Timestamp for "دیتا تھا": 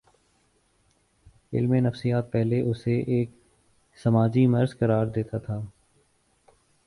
5.05-5.59